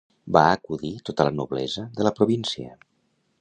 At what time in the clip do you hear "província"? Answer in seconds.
2.21-2.73